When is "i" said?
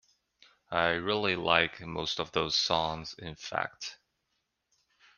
0.71-0.93